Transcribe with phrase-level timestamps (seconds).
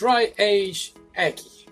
[0.00, 1.66] Try Age X.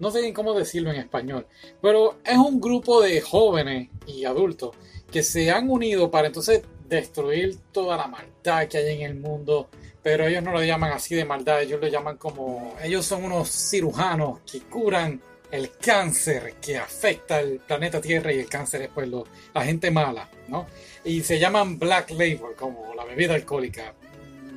[0.00, 1.46] No sé cómo decirlo en español,
[1.80, 4.74] pero es un grupo de jóvenes y adultos
[5.08, 9.68] que se han unido para entonces destruir toda la maldad que hay en el mundo.
[10.02, 12.74] Pero ellos no lo llaman así de maldad, ellos lo llaman como.
[12.82, 18.48] Ellos son unos cirujanos que curan el cáncer que afecta el planeta Tierra y el
[18.48, 19.08] cáncer es pues
[19.54, 20.66] la gente mala, ¿no?
[21.04, 23.94] Y se llaman Black Label, como la bebida alcohólica.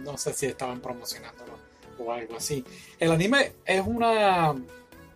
[0.04, 1.62] No sé si estaban promocionándolo
[2.00, 2.64] o algo así.
[3.00, 4.55] El anime es una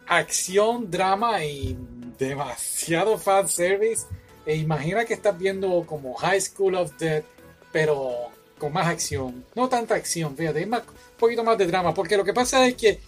[0.08, 1.78] acción, drama y
[2.18, 4.06] demasiado fan service.
[4.46, 7.26] E imagina que estás viendo como High School of Death,
[7.72, 9.46] pero con más acción.
[9.56, 11.94] No tanta acción, fíjate, más, un poquito más de drama.
[11.94, 13.00] Porque lo que pasa es que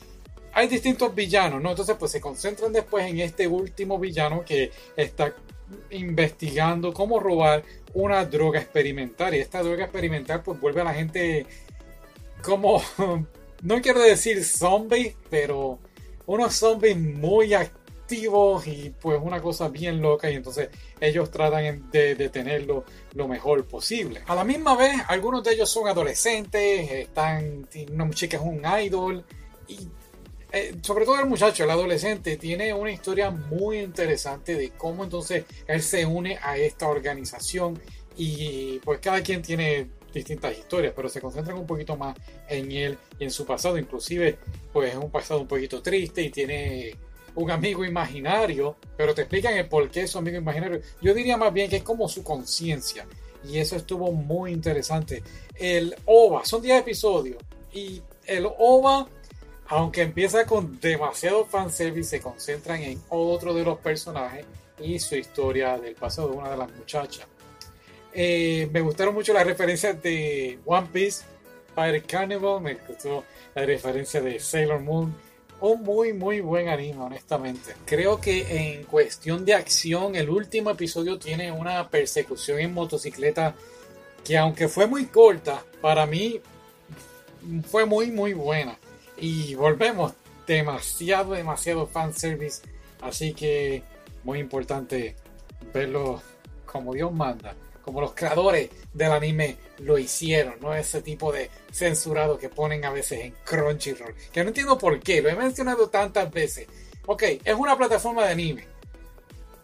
[0.53, 1.69] hay distintos villanos, ¿no?
[1.71, 5.33] Entonces, pues se concentran después en este último villano que está
[5.91, 7.63] investigando cómo robar
[7.93, 9.35] una droga experimental.
[9.35, 11.45] Y esta droga experimental, pues vuelve a la gente
[12.41, 12.81] como,
[13.61, 15.79] no quiero decir zombies, pero
[16.25, 22.15] unos zombies muy activos y pues una cosa bien loca y entonces ellos tratan de
[22.15, 22.83] detenerlo
[23.13, 24.21] lo mejor posible.
[24.27, 29.23] A la misma vez, algunos de ellos son adolescentes, están, una chica es un idol
[29.67, 29.87] y
[30.51, 35.45] eh, sobre todo el muchacho, el adolescente, tiene una historia muy interesante de cómo entonces
[35.67, 37.79] él se une a esta organización
[38.17, 42.15] y pues cada quien tiene distintas historias, pero se concentran un poquito más
[42.47, 44.37] en él y en su pasado, inclusive
[44.71, 46.95] pues es un pasado un poquito triste y tiene
[47.35, 50.81] un amigo imaginario, pero te explican el por qué es su amigo imaginario.
[51.01, 53.05] Yo diría más bien que es como su conciencia
[53.43, 55.23] y eso estuvo muy interesante.
[55.55, 57.37] El OVA, son 10 episodios
[57.71, 59.07] y el OVA,
[59.67, 64.45] aunque empieza con demasiado fanservice, se concentran en otro de los personajes
[64.79, 67.27] y su historia del pasado de una de las muchachas.
[68.13, 71.23] Eh, me gustaron mucho las referencias de One Piece,
[71.75, 75.13] Pirate Carnival, me gustó la referencia de Sailor Moon.
[75.61, 77.75] Un muy, muy buen anime, honestamente.
[77.85, 83.55] Creo que en cuestión de acción, el último episodio tiene una persecución en motocicleta
[84.23, 86.39] que aunque fue muy corta, para mí
[87.67, 88.77] fue muy, muy buena.
[89.17, 90.13] Y volvemos,
[90.47, 92.61] demasiado, demasiado fanservice.
[93.01, 93.83] Así que
[94.23, 95.15] muy importante
[95.73, 96.21] verlo
[96.65, 97.53] como Dios manda
[97.89, 102.91] como los creadores del anime lo hicieron, no ese tipo de censurado que ponen a
[102.91, 106.67] veces en Crunchyroll, que no entiendo por qué, lo he mencionado tantas veces.
[107.07, 108.67] Ok, es una plataforma de anime.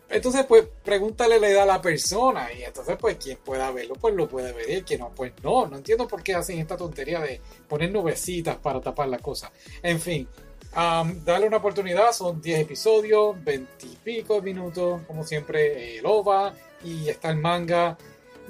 [0.09, 4.15] Entonces, pues, pregúntale la edad a la persona y entonces, pues, quien pueda verlo, pues
[4.15, 7.19] lo puede ver y que no, pues no, no entiendo por qué hacen esta tontería
[7.19, 9.51] de poner nubecitas para tapar la cosa.
[9.83, 10.27] En fin,
[10.75, 16.55] um, dale una oportunidad, son 10 episodios, 20 y pico minutos, como siempre, el OVA
[16.83, 17.97] y está el manga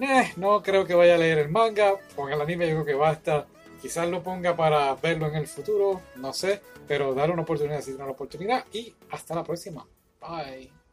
[0.01, 1.93] eh, no creo que vaya a leer el manga.
[2.15, 3.45] Con el anime yo que basta.
[3.81, 6.61] Quizás lo ponga para verlo en el futuro, no sé.
[6.87, 8.65] Pero dar una oportunidad si tiene una oportunidad.
[8.73, 9.85] Y hasta la próxima.
[10.21, 10.84] Bye.